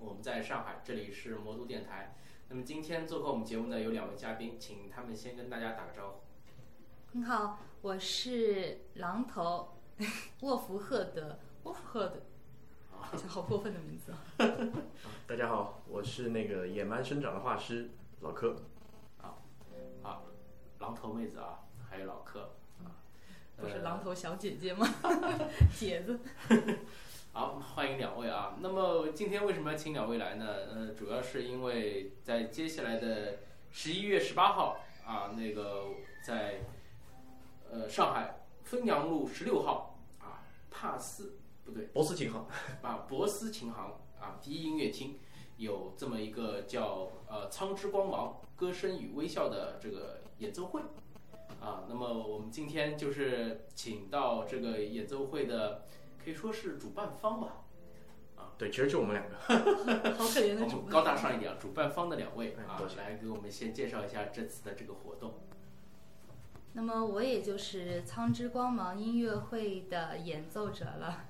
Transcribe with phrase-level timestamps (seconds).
[0.00, 2.16] 我们在上海，这里是魔都电台。
[2.48, 6.20] 那么今天做客我们节目的有两位嘉宾，请他们先跟大家打个招呼。
[7.12, 9.78] 你好，我是狼头
[10.40, 12.20] 沃福赫德，沃福赫德，
[13.16, 14.18] 这好过分的名字啊！
[15.28, 17.90] 大家好，我是那个野蛮生长的画师
[18.22, 18.56] 老柯。
[19.22, 19.38] 啊
[20.02, 20.22] 啊，
[20.80, 22.50] 狼头妹子啊，还有老柯
[22.82, 22.90] 啊，
[23.56, 24.84] 不是狼头小姐姐吗？
[25.78, 26.18] 姐子。
[27.36, 28.56] 好，欢迎两位啊。
[28.60, 30.46] 那么今天为什么要请两位来呢？
[30.72, 33.38] 呃，主要是因为在接下来的
[33.72, 35.86] 十一月十八号啊，那个
[36.24, 36.60] 在
[37.68, 42.46] 呃上海汾阳路十六号啊，帕斯不对，博斯琴行
[42.82, 45.18] 啊，博斯琴行啊，第一音乐厅
[45.56, 50.80] 有这么一个叫呃“苍之光芒，歌声与微笑”的这个演奏会
[51.60, 51.82] 啊。
[51.88, 55.82] 那么我们今天就是请到这个演奏会的。
[56.24, 57.64] 可以说是主办方吧，
[58.36, 59.36] 啊，对，其实就我们两个，
[60.16, 65.34] 好可怜的主，高大上一点，主办方的两位啊，来给我们先介绍一下这次的这个活动。
[66.72, 71.26] 那么我也就是苍之光芒音乐会的演奏者了，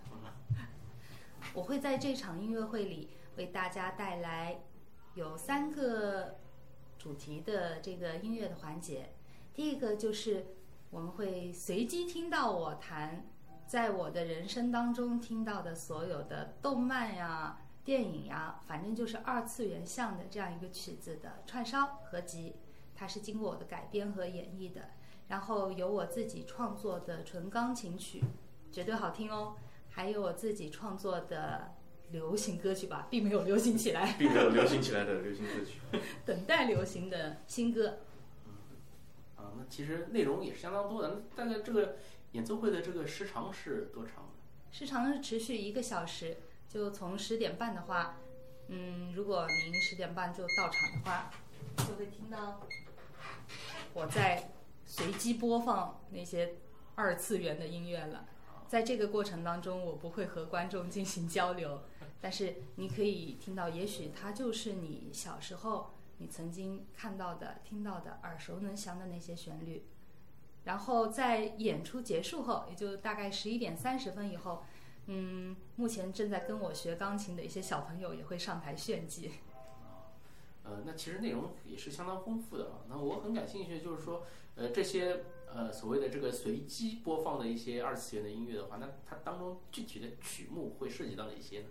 [1.55, 4.61] 我会在这场音乐会里为大家带来
[5.15, 6.39] 有三个
[6.97, 9.13] 主题的这个音乐的环节，
[9.53, 10.47] 第一个就是
[10.91, 13.27] 我们会随机听到我弹。
[13.67, 22.55] 在我的人生当中听到的所有的动漫呀、电影呀，反正就是二次元向的这样一个曲子的串烧合集，
[22.95, 24.91] 它是经过我的改编和演绎的。
[25.29, 28.23] 然后有我自己创作的纯钢琴曲，
[28.71, 29.57] 绝对好听哦。
[29.91, 31.75] 还有我自己创作的
[32.11, 35.81] 流行歌曲吧，并没有流行起来，并没有流行起来的 流行歌曲，
[36.27, 37.99] 等待流行的新歌。
[38.47, 38.53] 嗯，
[39.37, 41.97] 啊，那其实内容也是相当多的，但是这个。
[42.34, 44.28] 演奏会的这个时长是多长？
[44.72, 46.37] 时长是持续一个小时，
[46.69, 48.17] 就从十点半的话，
[48.67, 51.31] 嗯，如果您十点半就到场的话，
[51.77, 52.61] 就会听到
[53.93, 54.50] 我在
[54.84, 56.56] 随机播放那些
[56.97, 58.27] 二次元的音乐了。
[58.67, 61.83] 在这个过程当中，我不会和观众进行交流，
[62.21, 69.84] 但是你可以听到，也许它就是你小时候你曾经看到的、听到的、耳熟能详的那些旋律。
[70.65, 74.65] 然后在演出结束后，也就大概十一点三十分以后，
[75.07, 79.31] 嗯，目前正在跟我学钢琴的一些小朋友也会上台炫技。
[80.63, 82.81] 呃，那其实内容也是相当丰富的啊。
[82.89, 84.25] 那我很感兴趣，就是说，
[84.55, 91.67] 呃，这些呃所谓的这个随机播放的一些二次元的音乐的话，那它当中具体的曲目会涉及到哪些呢？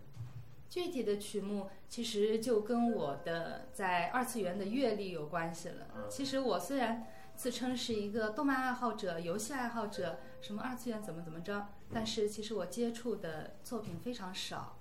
[0.69, 6.07] 具体的曲目其实就跟我的在二次元的阅历有关系了。
[6.11, 7.07] 其实我虽然。
[7.35, 11.67] 自称是一个动漫爱好者、游戏爱好者，什么二次元怎么怎么着？
[11.91, 14.77] 但是其实我接触的作品非常少，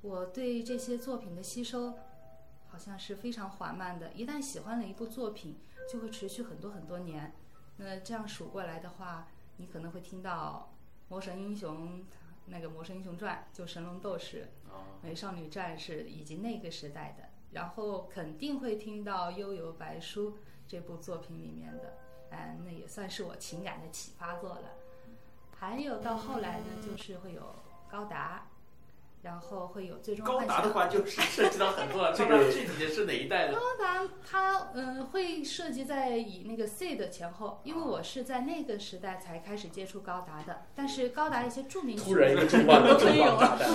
[0.00, 1.98] 我对这些作品的吸收
[2.66, 4.12] 好像是非常缓慢的。
[4.12, 5.56] 一旦喜欢了一部作品，
[5.92, 7.32] 就会持续很多很多年。
[7.76, 9.28] 那这样数过来的话，
[9.58, 10.72] 你可能会听到
[11.10, 12.00] 《魔神英雄》
[12.46, 14.48] 那个《魔神英雄传》，就《神龙斗士》、
[15.00, 20.30] 《美少女战士》以及那个时代的，然后肯定会听到《悠游白书》。
[20.66, 21.96] 这部作品里面的，
[22.30, 24.70] 嗯，那也算是我情感的启发作了。
[25.58, 27.54] 还有到后来呢，就是会有
[27.90, 28.48] 高达，
[29.22, 33.54] 然后会有最终高达的话，就是 涉及到很多， 这个具体的是哪一代的？
[33.54, 40.66] 高达它嗯会涉及在以那个 C 的前后，因为我是在那个时代才开始接触高达的。
[40.74, 43.70] 但是高达一些著名突然一个重磅的重磅炸弹，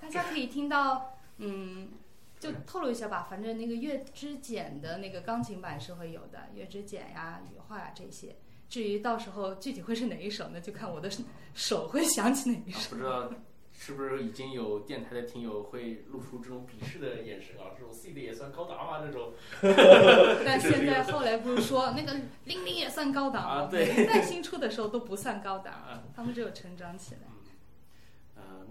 [0.00, 1.90] 大家可以听到嗯。
[2.40, 8.34] 就透露一下吧，反正那个月之简的那个钢琴版是会有的，月之简呀、羽化呀这些。
[8.68, 10.60] 至于到时候具体会是哪一首呢？
[10.60, 11.10] 就看我的
[11.52, 12.90] 手会想起哪一首。
[12.90, 13.30] 不知道
[13.72, 17.72] 是不是已经有电台的听友会露出这种鄙视的眼神啊？
[17.76, 19.00] 这种 C 的也算高达吗？
[19.04, 19.32] 这种。
[20.44, 22.14] 但现在后来不是说那个
[22.44, 23.68] 零零也算高达吗？
[23.70, 23.86] 对。
[24.06, 27.20] 在新出的时候都不算高达，他们只有成长起来。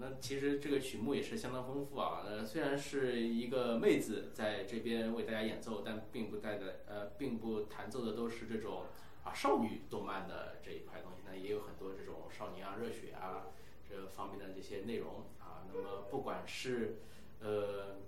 [0.00, 2.22] 那其实这个曲目也是相当丰富啊。
[2.26, 8.86] 呃，虽然是一个妹子在这边为大家演奏，但并不带的呃，并不弹奏的都是这种
[9.24, 11.18] 啊少女动漫的这一块东西。
[11.26, 13.48] 那也有很多这种少年啊、热血啊
[13.88, 15.68] 这方面的这些内容啊。
[15.68, 17.00] 那么不管是
[17.40, 17.98] 呃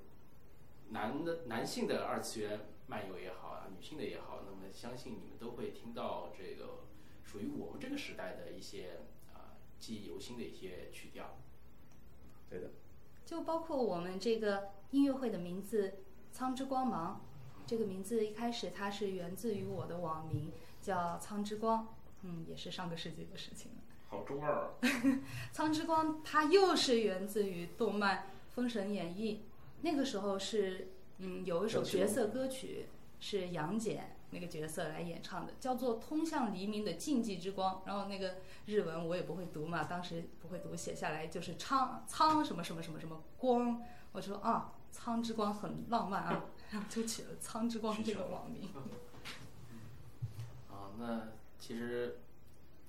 [0.88, 6.84] 男的男性的二次元漫游也好啊，女性的也好，那么相信你们都会听到这个
[7.22, 9.00] 属于我们这个时代的一些
[9.34, 11.36] 啊记忆犹新的一些曲调。
[12.52, 12.70] 对的，
[13.24, 15.94] 就包括我们这个音乐会的名字
[16.30, 17.24] “苍之光芒”，
[17.66, 20.52] 这个名字一开始它是源自于我的网名
[20.82, 23.78] 叫“苍之光”，嗯，也是上个世纪的事情了。
[24.08, 24.70] 好中二啊。
[25.50, 28.18] 苍之光它又是源自于动漫
[28.50, 29.36] 《封神演义》，
[29.80, 30.88] 那个时候是
[31.18, 32.88] 嗯有一首角色歌曲
[33.18, 37.74] 是杨戬那个角色来演唱的，叫做《通向黎明的禁忌之光》。
[37.86, 38.36] 然后那个
[38.66, 43.82] 日文我也不会读嘛，当时不会读，写下来就是苍苍什么什么什么什么光。
[44.12, 48.70] 我说啊，苍之光很浪漫啊，然后就起了苍之光这个网名。
[50.70, 51.28] 啊，那
[51.58, 52.18] 其实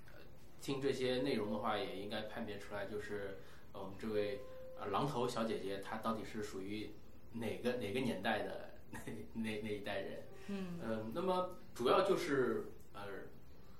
[0.08, 0.22] 呃
[0.62, 3.40] 听这些内容的话，也应该判别出来，就是
[3.74, 4.40] 呃我们这位
[4.80, 6.92] 呃狼头小姐姐，她到底是属于
[7.34, 9.00] 哪个哪个年代的 那
[9.34, 10.24] 那那一代人？
[10.48, 13.02] 嗯，呃，那么主要就是呃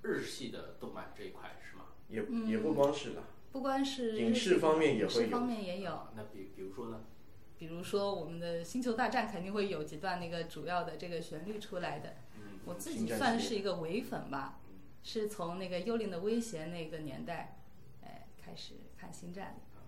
[0.02, 1.84] 日系的动漫这一块是吗？
[2.08, 3.22] 也也不光是的，
[3.52, 5.92] 不光是影视方面也影视会有方面也有。
[5.92, 7.00] 啊那比比如说呢？
[7.56, 12.14] 比如说我们的《星球大战》肯定会有几段那个主要的这个旋律出来的。
[12.36, 14.58] 嗯，我自己算是一个伪粉吧，
[15.02, 17.58] 是从那个《幽灵的威胁》那个年代，
[18.02, 19.80] 哎，开始看星战的，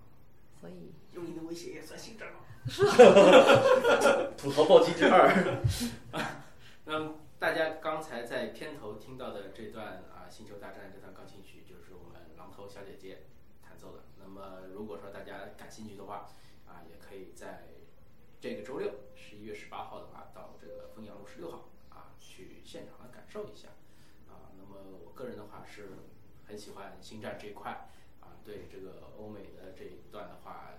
[0.61, 2.39] 所以幽灵的威胁也算星战吗？
[2.69, 2.83] 是
[4.37, 5.29] 吐槽 暴击之二，
[8.17, 13.25] 才在片头听到的这段啊，《星球大战》这段钢琴曲就是我们狼头小姐姐
[13.63, 14.05] 弹奏的。
[14.19, 16.27] 那么如果说大家感兴趣的话，
[16.67, 17.65] 啊，也可以在
[18.41, 23.69] 这个周六十一月十八号的话，到这个汾阳路十六号啊去现场来感受一下。
[24.31, 25.91] 啊，那么我个人的话是
[26.47, 27.91] 很喜欢星战这一块
[28.23, 30.71] 啊，对这个欧美的这一段的话，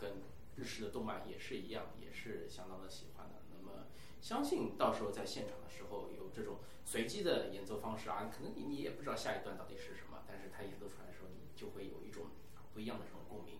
[0.00, 0.12] 跟
[0.56, 3.34] 日式的动漫也是一样，也是相当的喜欢的。
[3.52, 3.88] 那么
[4.20, 12.24] 相信到时候在现场的时候有这种随机的演奏方式啊，可能你你也不知道下一段到底是什么，但是他演奏出来的时候，你就会有一种
[12.54, 13.58] 啊不一样的这种共鸣，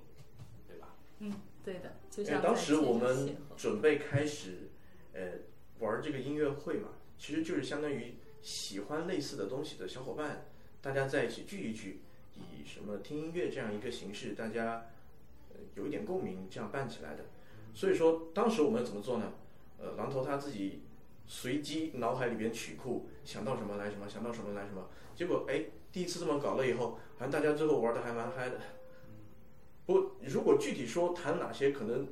[0.67, 0.97] 对吧？
[1.19, 1.33] 嗯，
[1.65, 4.71] 对的，就哎当时我们准备开始，
[5.13, 5.33] 呃，
[5.79, 10.47] 玩这个音乐会嘛，其实就是相当于喜欢类似的东西的小伙伴，
[10.81, 12.03] 大家在一起聚一聚，
[12.35, 14.87] 以什么听音乐这样一个形式，大家
[15.51, 17.25] 呃有一点共鸣，这样办起来的。
[17.75, 19.33] 所以说，当时我们怎么做呢？
[19.79, 20.83] 呃，榔头他自己
[21.27, 24.89] 随机脑海里边曲库，想到什么来什么，想到什么来什么。
[25.15, 28.61] 结果哎，第一次这么搞了以后，好像大家最后玩的还蛮嗨的。
[29.87, 32.09] 不，如果具体说弹哪些，可能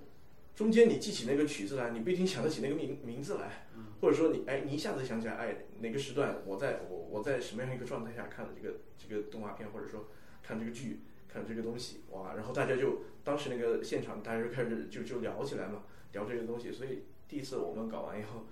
[0.54, 3.66] 中间你记起那个曲子来，你不一定想得起那个名名字来，
[4.00, 10.06] 或者说你哎，你一下子想起来，哎，哪个时段我在我我在什么样一个状态下看的这个这个动画片，或者说
[10.42, 15.82] 看这个剧，看这个东西，哇，然后大家就当时那个现场大家就开始就就聊起来嘛，
[16.12, 17.02] 聊这个东西，所以
[17.34, 18.44] 第一次我们搞完以后，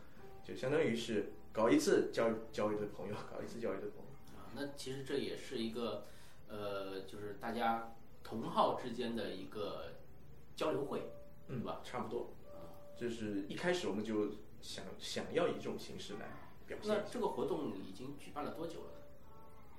[0.42, 4.34] 就相当于是搞一次交交一堆朋友，搞一次交一堆朋友。
[4.34, 6.06] 啊，那其实这也是一个
[6.48, 9.92] 呃，就是大家同好之间的一个
[10.56, 11.12] 交流会，
[11.46, 11.80] 嗯对吧？
[11.84, 17.08] 差不多，啊就是一开始我们就想想要以这种形式来表现那。
[17.08, 18.90] 这个活动已经举办了多久了？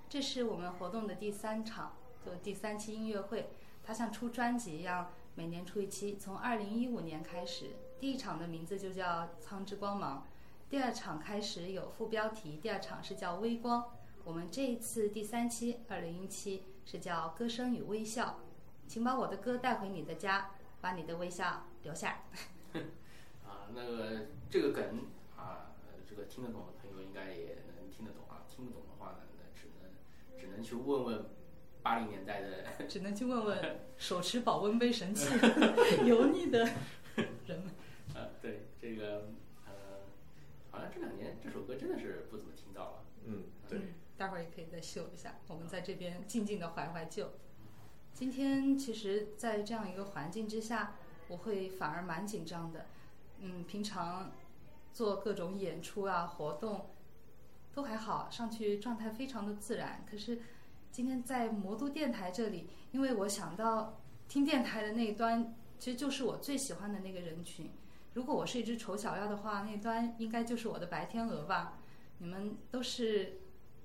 [0.08, 3.50] 这是我们活动的第三场，就第三期音乐会。
[3.84, 6.16] 它像出专辑一样，每年出一期。
[6.16, 10.28] 从二零一五年开始，第一场的名字就叫《苍之光芒》，
[10.70, 13.82] 第二场开始有副标题，第二场是叫《微光》。
[14.26, 18.26] 我们这一次第三期，二零一七是叫《歌声与微笑》，
[18.90, 22.24] 请把我的歌带回你的家，把你的微笑留下。
[23.46, 25.06] 啊，那个这个梗
[25.38, 29.90] 啊，呃这个听得懂的朋友应该也能听得懂啊，听不懂的话呢，那只能
[30.40, 31.26] 只能去问问
[31.82, 35.28] 八零年代的只能去问问 手持保温杯神器
[36.06, 36.68] 油腻的
[44.24, 45.36] 待会儿也可以再秀一下。
[45.50, 47.32] 我们在这边静静的怀怀旧。
[48.14, 50.96] 今天其实，在这样一个环境之下，
[51.28, 52.86] 我会反而蛮紧张的。
[53.42, 54.32] 嗯，平常
[54.94, 56.86] 做各种演出啊、活动
[57.74, 60.06] 都还好，上去状态非常的自然。
[60.10, 60.40] 可是
[60.90, 64.00] 今天在魔都电台这里，因为我想到
[64.30, 67.70] 听电台的那一端，其实就是我最喜欢的那个人群。
[68.14, 71.80] 如果我是一只丑小鸭的话，那端应该就是我的白天鹅吧。
[72.20, 73.42] 你们都是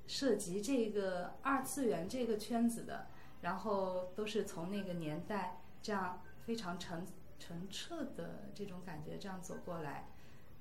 [0.09, 3.07] 涉及这个二次元这个圈子的，
[3.43, 7.07] 然后都是从那个年代这样非常澄
[7.38, 10.09] 澄澈的这种感觉这样走过来，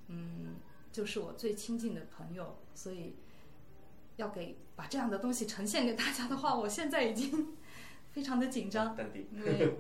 [0.08, 0.58] 嗯，
[0.92, 3.16] 就是我最亲近的朋友，所以
[4.18, 7.56] 要给把这样的东西呈现给大家的话，我现在已经
[8.12, 9.28] 非常的紧张，淡定。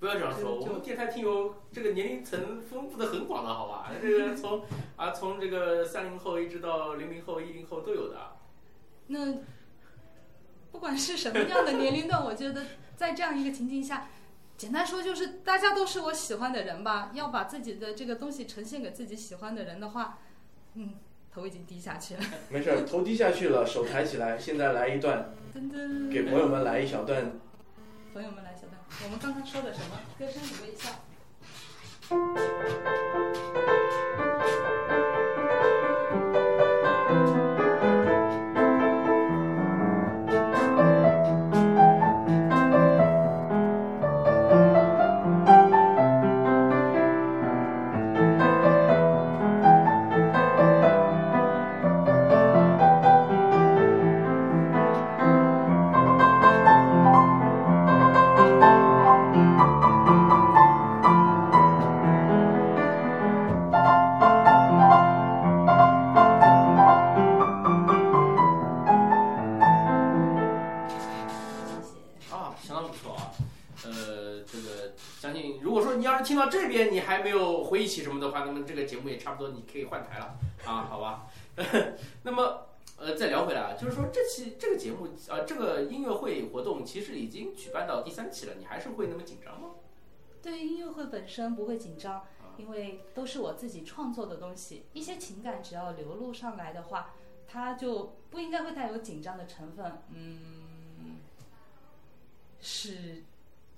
[0.00, 3.92] 不要这样说，我们电台听友这个年龄层丰富的很广的，好吧？
[4.02, 4.64] 这个从
[4.96, 8.39] 啊从这个三零后一直到零零后、一零后都有的。
[9.12, 9.34] 那
[10.70, 12.64] 不管是什么样的年龄段，我觉得
[12.96, 14.08] 在这样一个情境下，
[14.56, 17.10] 简单说就是大家都是我喜欢的人吧。
[17.12, 20.18] 要把自己的这个东西呈现给自己喜欢的人的话，
[20.74, 20.94] 嗯，
[21.34, 22.20] 头已经低下去了。
[22.50, 24.38] 没事儿，头低下去了，手抬起来。
[24.38, 27.32] 现在来一段， 噔噔，给朋友们来一小段。
[28.14, 29.98] 朋友们来小段，我们刚刚说的什么？
[30.18, 30.90] 歌声与微笑。
[76.30, 81.26] 听到这边你还没有回忆起什么的话，那么这个节目也差不多你可以换台了啊，好吧？
[82.22, 89.70] 那么呃，再聊回来啊，就是说这期这个节目啊、这个音乐会活动其实已经举办到第三期了，你还是会那么紧张吗？
[90.40, 92.24] 对于音乐会本身不会紧张，
[92.56, 97.12] 因为都是我自己创作的东西，一些情感只要流露上来的话，
[97.48, 100.00] 它就不应该会带有紧张的成分。
[100.10, 101.16] 嗯，
[102.60, 103.24] 是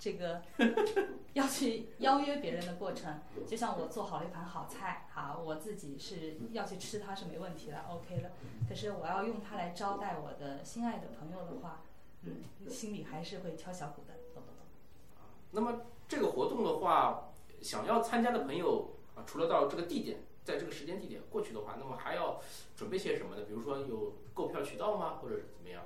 [0.03, 0.41] 这个
[1.31, 8.33] 要去邀约别人的过程，就像我做好了一盘好菜，好，我自己是要去吃它是没问题的，OK 的。
[8.67, 11.83] 可是我要用它来招待我的心爱的朋友的话，
[12.23, 15.25] 嗯，心里还是会敲小鼓的，懂懂懂。
[15.51, 17.29] 那么这个活动的话，
[17.61, 22.41] 想要参加的朋友啊，除了到这个地点，在这个时间地点过去的话，那么还要
[22.75, 23.43] 准备些什么呢？
[23.47, 25.81] 比如说有购票渠道吗，或者是怎么样？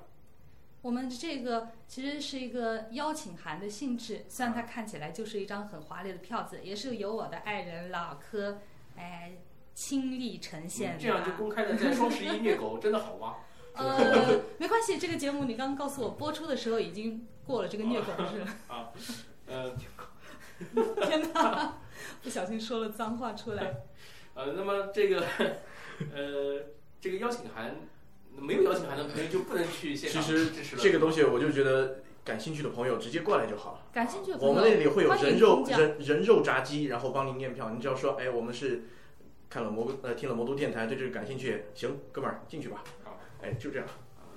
[0.88, 8.62] 我们这个其实是一个邀请函的性质，虽然它看起来就是一张很华丽的票子，也是由我的爱人老柯，
[8.96, 9.32] 哎，
[9.74, 10.96] 亲力呈现的。
[10.96, 13.34] 嗯这样就公开的在双十一虐狗， 真的好吗？
[13.74, 18.46] 呃， 没关系，这个节目你刚刚告诉我播出的时候已经过了这个虐狗日了。
[18.74, 18.88] 啊，
[19.46, 19.76] 呃
[21.06, 21.80] 天哪，
[22.22, 23.74] 不小心说了脏话出来。
[24.32, 25.20] 呃，那么这个
[26.14, 26.64] 呃
[26.98, 27.76] 这个邀请函
[28.40, 30.82] 没有邀请函的朋友就不能去现场其实支持了。
[30.82, 33.80] 这个东西我就觉得感兴趣的朋友直接过来就好了。
[33.92, 37.70] 感兴趣的朋友，我们那里会有人肉人人肉炸鸡，然后帮您验票。
[37.70, 38.84] 你只要说，哎，我们是
[39.48, 43.18] 看了魔呃听了魔都电台，对这个感兴趣，行，哥们儿进去吧好。
[43.42, 43.86] 哎，就这样。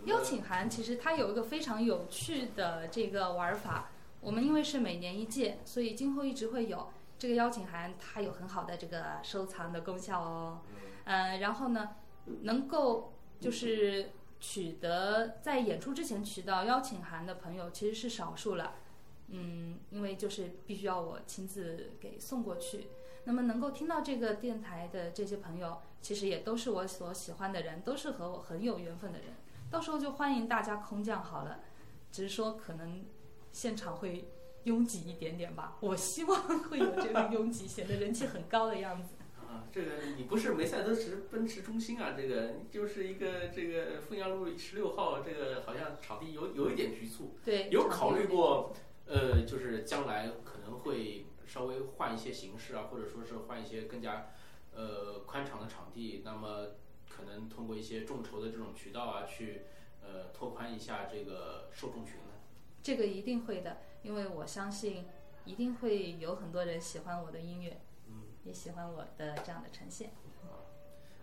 [0.05, 3.89] 邀请函其实它有一个非常有趣的这个玩法。
[4.19, 10.61] 我们因为是每年一届，所以今后一直会有这个邀请函，它有很好的这个收藏的功效哦。
[11.05, 11.89] 嗯、然后呢，
[12.43, 18.75] 能够就是取得在演出之前取到邀请函的朋友其实是少数了。
[19.27, 22.87] 嗯，因为就是必须要我亲自给送过去。
[23.23, 29.29] 那么能够听到这个电台的这些朋友，其实也都是我所喜欢的人，都是和我很有缘分的人。
[29.69, 31.59] 到时候就欢迎大家空降好了，
[32.11, 33.05] 只是说可能
[33.51, 34.27] 现场会
[34.65, 35.77] 拥挤一点点吧。
[35.79, 39.15] 我希望会有这个拥挤，显得人气很高的样子。
[39.51, 47.35] 啊，这个你不是梅赛德斯奔驰中心啊，这个就是一个这个凤阳路十六号，这个好像场地有有一点局促。
[47.43, 48.73] 对，有考虑过，
[49.05, 54.29] 呃，就是将来可能会稍微换一些形式啊，或者说是换一些更加
[54.73, 56.67] 呃宽敞的场地，那么
[57.09, 59.63] 可能通过一些众筹的这种渠道啊，去
[60.01, 62.31] 呃拓宽一下这个受众群呢。
[62.81, 65.05] 这个一定会的，因为我相信
[65.43, 67.90] 一定会有很多人喜欢我的音乐，嗯，
[68.43, 70.11] 也喜欢我的这样的呈现。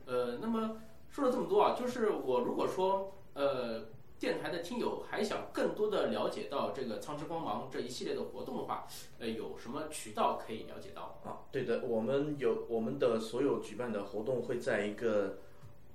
[0.07, 3.87] 呃，那么说了这么多啊，就是我如果说呃
[4.19, 8.87] 电台的听友还想更多的了解到这个苍之光芒这一系列的活动的话，
[9.19, 11.21] 呃，有什么渠道可以了解到？
[11.25, 15.39] 啊，对的，我们有我们的所有举办的活动会在一个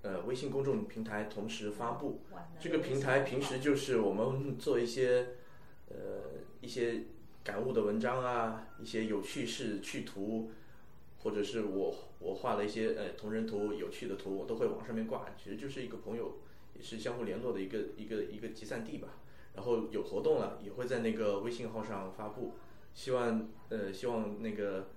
[0.03, 2.22] 呃微信公众平台同时发布。
[2.60, 5.36] 这个平台平时就是我们做一些
[5.89, 5.96] 呃
[6.62, 7.03] 一些
[7.44, 10.51] 感悟的文章啊，一些有趣事趣图，
[11.24, 15.25] 或者是我我画了一些呃同人图有趣的图，我都会往上面挂。
[15.42, 16.39] 其实就是一个朋友
[16.75, 19.08] 也是相互联络的一个一个一个集散地吧。
[19.56, 22.53] 然后有活动了也会在那个微信号上发布，
[22.94, 24.88] 希望呃希望那个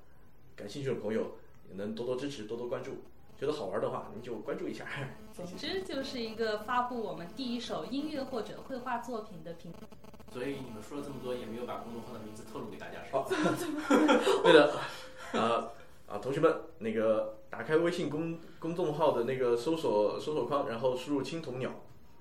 [0.57, 1.37] 感兴趣的朋友
[1.69, 2.93] 也能多多支持，多多关注。
[3.39, 4.87] 觉得好玩的话，您就关注一下。
[5.35, 9.81] 总之就是一个发布我们第一首音乐或者绘画作品的平台。
[10.33, 13.19] 所以你们说了这么多，也没有把公众号的名字透露给大家，是吧？
[13.21, 13.27] 哦
[14.43, 14.81] 对的，
[15.39, 15.71] 啊
[16.17, 21.71] 啊，同学们，那个打开微信公公众号的那个搜索搜索框，然后输入“青铜鸟”，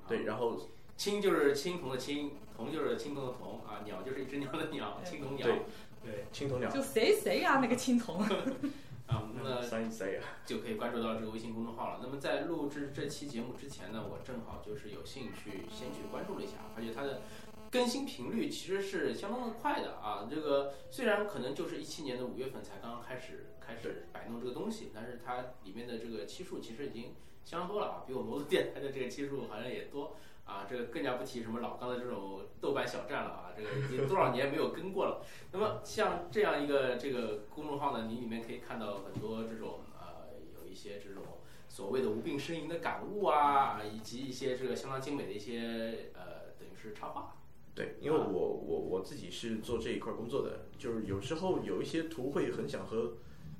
[0.06, 0.60] 对，然后
[0.98, 5.48] 青就是青铜的青，铜就是青铜的铜啊，鸟就是一只鸟的鸟，青铜鸟。
[5.48, 5.62] 对
[6.04, 8.22] 对青铜鸟就谁谁啊，那个青铜。
[9.08, 12.00] 啊，那么 三三啊，就可以关注到这个微信公众号了。
[12.02, 17.22] 那么在录制这期节目之前呢，我正好就是有兴趣先去关注了一下，发觉它的
[17.70, 20.28] 更新频率其实是相当的快的啊。
[20.28, 30.66] 这个虽然可能就是一七年的五月份才刚刚开始开始摆弄这个东西，但是它里面的这个期数其实已经相当多了啊，比我们电台的这个期数好像也多啊。
[30.70, 35.26] 这个更加不提什么老刚的这种豆瓣小站了啊，这个已经多少年没有更过了。
[35.52, 41.24] 那么像这样一个这个公众号呢，你里面可以看到很多这种呃有一些这种
[41.68, 47.36] 所谓的无病呻吟的感悟啊，以及一些这个相当精美的一些呃等于是插画。
[47.74, 53.16] 对，因为我我我自己是做这一块工作的，就是有时候有一些图会很想和，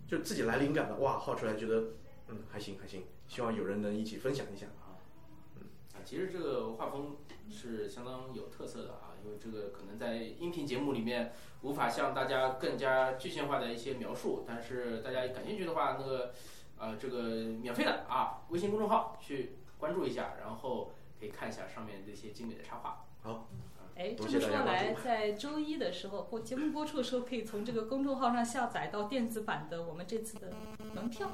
[0.08, 1.94] 就自己来灵感的，哇，画出来觉得
[2.28, 4.68] 嗯还行还行，希望有人能一起分享一下。
[4.68, 7.18] 啊，其实这个画风
[7.50, 16.34] 是相当有特色的啊，因为这个可能在音频节目里面无法向大家更加具象化的一些描述，但是大家感兴趣的话，那个
[16.78, 23.06] 呃这个免费的啊，微信公众号去关注一下，然后可以看一下上面这些精美的插画。
[23.22, 23.48] 好，
[23.96, 30.52] 哎，这么说来，在周一的时候，或节目播出的时候，可以从这个公众号上下载到电子版的我们这次的
[30.94, 31.32] 门票，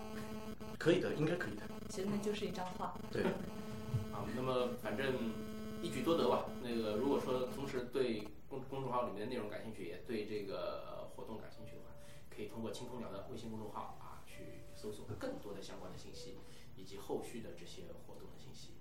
[0.78, 1.64] 可以的，应该可以的。
[1.90, 2.94] 其实那就是一张画。
[3.12, 3.24] 对，
[4.14, 5.12] 啊，那么反正
[5.82, 6.46] 一举多得吧。
[6.62, 11.90] 那个如果说同时对公公众号里面的内容感兴趣，也对这个呃活动感兴趣的话，
[12.30, 16.38] 可以通过青空鸟的微信公众号啊去搜索更多的相关的信息，
[16.76, 18.76] 以及后续的这些活动的信息。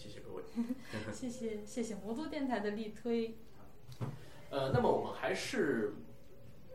[0.00, 0.42] 谢谢各位。
[1.12, 3.36] 谢谢谢谢魔都电台的力推。
[4.48, 5.92] 呃，那么我们还是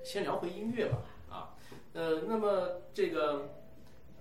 [0.03, 1.01] 先聊回音乐吧。
[1.27, 1.57] 啊，
[1.93, 3.63] 呃，那么这个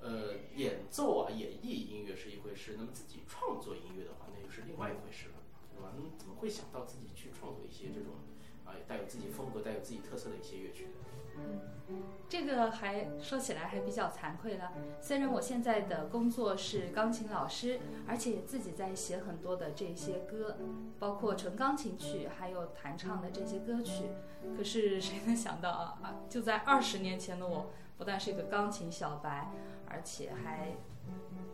[0.00, 5.34] 呃演奏啊、演绎音乐是一回事，那么自己创作音乐的话，那又是另外一回事了，
[5.74, 5.92] 对吧？
[5.98, 8.14] 你怎么会想到自己去创作一些这种
[8.64, 10.92] 啊带有自己风格、带有自己特色的一些乐曲呢？
[12.34, 14.72] 这个还说起来还比较惭愧了。
[15.00, 20.56] 虽然我现在的工作是钢琴老师，而且自己在写很多的这些歌，
[20.98, 24.06] 包括纯钢琴曲，还有弹唱的这些歌曲。
[24.56, 26.16] 可是谁能想到啊啊！
[26.28, 29.52] 就在二十年前的我，不但是一个钢琴小白，
[29.86, 30.72] 而且还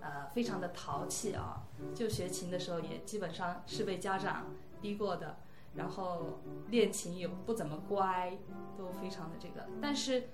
[0.00, 1.62] 呃非常的淘气啊。
[1.94, 4.46] 就学琴的时候，也基本上是被家长
[4.80, 5.36] 逼过的。
[5.76, 8.38] 然后练琴也不怎么乖，
[8.78, 9.68] 都非常的这个。
[9.80, 10.30] 但是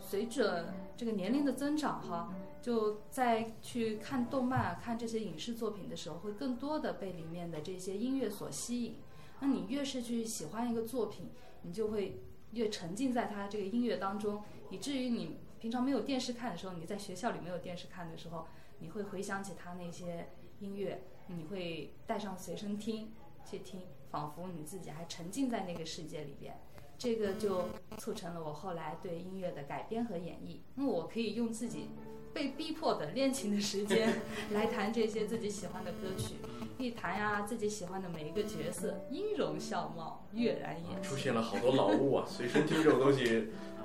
[0.00, 8.96] 随着这个年龄的增长哈，就在去看动漫啊、看这些影视作品的时候，会更多的被里面的这些音乐所吸引。
[9.40, 11.30] 那你越是去喜欢一个作品，
[11.62, 12.20] 你就会
[12.52, 18.46] 越沉浸在它这个音乐当中，以至于你平常没有电视看的时候，你在学校里没有电视看的时候，
[18.78, 20.28] 你会回想起它那些
[20.60, 23.12] 音乐，你会带上随身听
[23.44, 23.82] 去听。
[24.10, 26.58] 仿佛你自己还沉浸在那个世界里边，
[26.98, 30.58] 这个就促成了我后来对音乐的改编和演绎。
[30.74, 31.90] 那我可以用自己
[32.34, 34.20] 被逼迫的练琴的时间
[34.52, 36.34] 来弹这些自己喜欢的歌曲，
[36.76, 43.24] 一弹呀，自己喜欢的每一个角色音容笑貌跃然眼出现了好多老物啊，随身听这种东西，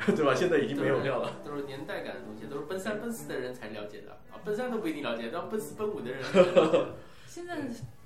[0.08, 0.34] 对吧？
[0.36, 1.40] 现在已经没有掉了。
[1.46, 6.24] 都是年代感的东西，都是奔三奔四的人才了解的啊，奔三都不一定了解，但奔四奔五的人。
[7.28, 7.62] 现在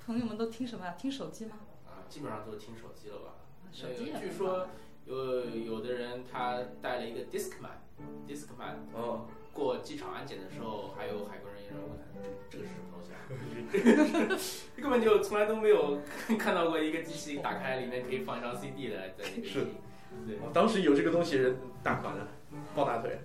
[0.06, 0.94] 朋友们都听什么呀？
[0.98, 1.56] 听手机吗？
[1.86, 3.34] 啊基本上都是听手机了吧？
[3.70, 4.66] 手机据说
[5.08, 12.04] 有有的人他带了一个 Discman，Discman，哦，过机场安检的时候，还有海关人员问他
[12.50, 13.16] 这个是什么东西啊？
[14.76, 16.00] 根本就从来都没有
[16.38, 19.66] 看到过一个机器打开里面可以放一张 CD 的，在那个是
[20.26, 22.28] 对，当时有这个东西，人大款了，
[22.74, 23.18] 抱大腿。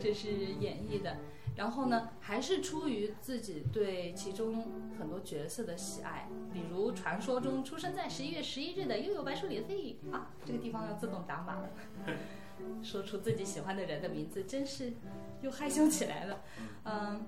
[0.00, 1.16] 这是演绎的。
[1.56, 11.70] 然后呢，还是出于自己对其中很多角色的喜爱，比如传说中出生在十一月十一日的又有白书里的飞啊，这个地方要自动打码了。
[12.82, 14.94] 说出自己喜欢的人的名字，真是
[15.40, 16.40] 又害羞起来了。
[16.84, 17.26] 嗯，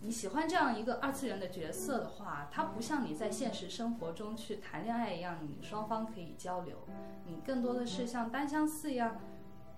[0.00, 6.78] 你喜欢这样一个二次元的角色的话，它不像你在现实生活中去谈恋爱一样，你双方可以交流，
[7.26, 9.20] 你更多的是像单相思一样，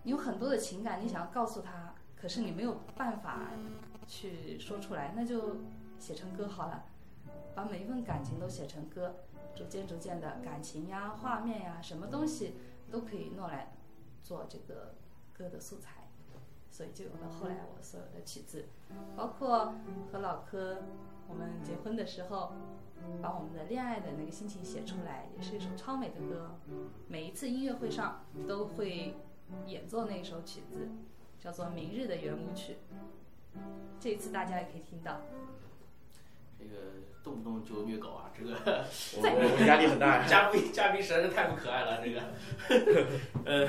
[0.04, 1.94] 你有很多的情感，你想要告诉他。
[2.16, 3.50] 可是你没有办法
[4.06, 5.58] 去说出来，那就
[5.98, 6.84] 写成歌好了，
[7.54, 9.16] 把每一份感情都写成歌，
[9.54, 12.54] 逐渐逐渐的感情呀、画面呀，什么东西
[12.90, 13.74] 都可以弄来
[14.22, 14.94] 做这个
[15.32, 16.08] 歌的素材，
[16.70, 18.66] 所以就有了后来我所有的曲子，
[19.14, 19.74] 包括
[20.10, 20.82] 和老柯
[21.28, 22.52] 我们结婚的时候，
[23.20, 26.58] 把我们的恋爱的那个心情写出来，也是一首超美的歌，
[27.08, 29.16] 每一次音乐会上都会
[29.66, 30.88] 演奏那首曲子。
[31.38, 32.72] 叫做《明日的圆舞曲》，
[34.00, 35.20] 这一次大家也可以听到。
[36.58, 36.70] 这个
[37.22, 38.54] 动不动就虐狗啊，这个
[39.16, 40.26] 我我压力很大。
[40.26, 42.22] 嘉宾嘉宾实在是太不可爱了，这个。
[43.44, 43.68] 呃，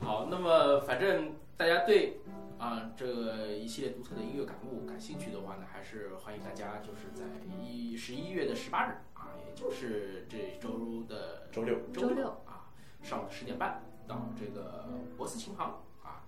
[0.00, 2.18] 好，那么反正大家对
[2.58, 7.24] 啊这个一系列独特的音乐感悟感兴趣的话呢，还是欢迎大家就是在
[7.62, 12.68] 一十一月的十八日啊，也就是这周的周六周周六啊
[13.00, 15.78] 上午十点半到这个博斯琴行啊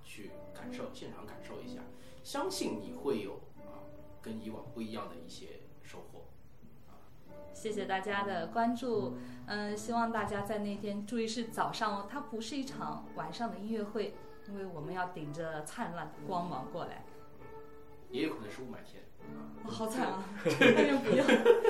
[0.06, 1.82] 去感受现场感受一下，
[2.22, 3.84] 相信你会有啊
[4.22, 6.22] 跟以往不一样的一些收获。
[7.52, 9.16] 谢谢大家的关注，
[9.46, 14.14] 嗯，希望大家在那天注意是早上哦，它不是一场晚上的音乐会，
[14.46, 17.04] 因为我们要顶着灿烂的光芒过来。
[18.10, 19.05] 也有可能是雾霾天啊。
[19.64, 20.24] 哦、好惨啊！
[20.44, 21.24] 但愿不要，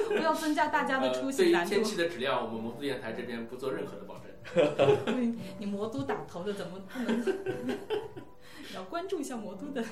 [0.09, 1.71] 不要增加大家的出呃、对于行难度。
[1.71, 4.27] 天气的质量，我们魔都电台这边不做任何的保证。
[5.21, 7.21] 你你魔都打头的怎么不能？
[7.21, 9.83] 你 要关注一下魔都的。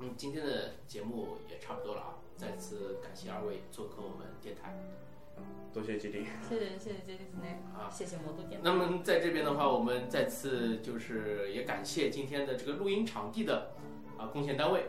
[0.00, 4.74] 嗯，今天的节目也差不多了啊，再次感谢二位做客我们电台。
[5.72, 6.26] 多谢基地。
[6.48, 8.58] 谢谢谢谢杰迪斯内啊谢谢魔都电台。
[8.62, 13.72] 那么在这边的话，我们再次就是也感谢今天的这个录音场地的
[14.20, 14.84] 啊贡献单位，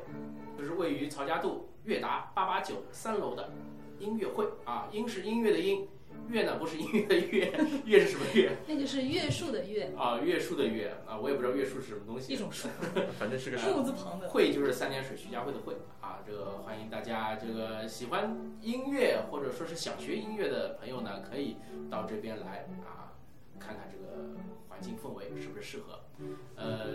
[0.58, 3.50] 就是位于曹家渡悦达八八九三楼的
[3.98, 5.88] 音乐会啊，音是音乐的音，
[6.28, 7.54] 乐呢不是音乐的乐，
[7.86, 10.20] 乐是什么乐 那个是月数的月，啊？
[10.20, 12.34] 月数的月啊，我也不知道月数是什么东西。
[12.34, 12.68] 一种数，
[13.18, 14.28] 反正是个 树字旁的。
[14.30, 21.56] 会就是三点水徐家汇的会啊，这个欢迎大家这个喜欢音乐或者说是想学音乐的朋友呢，可以
[21.90, 23.16] 到这边来啊，
[23.58, 24.36] 看看这个
[24.68, 26.02] 环境氛围是不是适合。
[26.56, 26.90] 呃，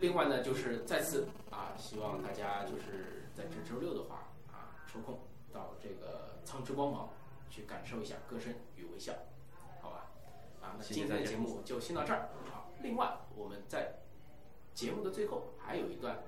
[0.00, 5.18] 另外呢，就是再次啊，希望大家就是在这周六的话啊，抽空
[5.52, 7.08] 到这个苍之光芒
[7.48, 9.12] 去感受一下歌声与微笑，
[9.80, 10.10] 好吧？
[10.60, 12.68] 啊，那今天的节目就先到这儿啊。
[12.82, 13.94] 另外，我们在
[14.74, 16.18] 节目的最后还有一段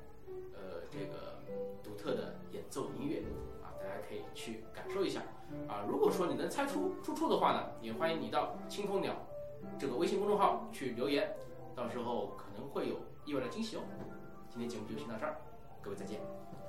[0.54, 1.40] 呃这个
[1.82, 3.22] 独特的演奏音乐
[3.62, 5.20] 啊，大家可以去感受一下
[5.68, 5.84] 啊。
[5.86, 9.14] 如果说你能猜出出处的话呢，也欢迎你到青铜鸟
[9.78, 11.36] 这个微信公众号去留言，
[11.76, 12.96] 到时候可能会有
[13.28, 13.82] 意外的惊喜哦。
[14.48, 15.36] 今天节目就先到这儿，
[15.82, 16.18] 各位再见。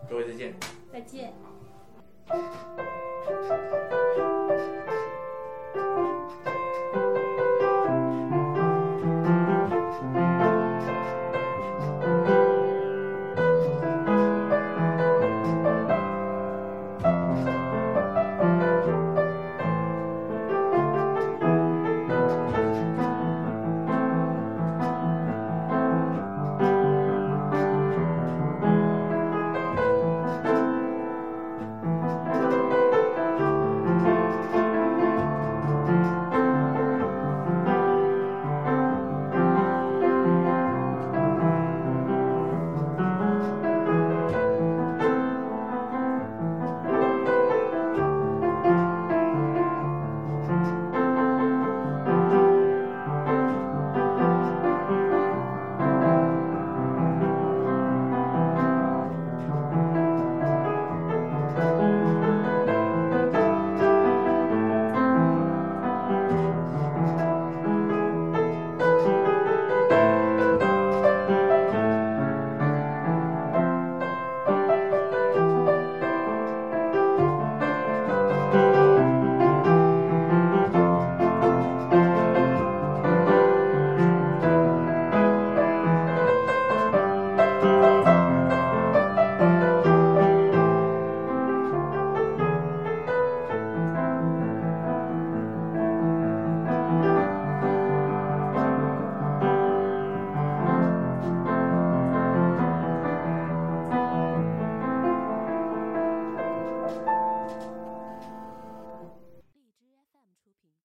[0.10, 0.54] 各位再见。
[0.92, 1.32] 再见。
[2.28, 2.36] 好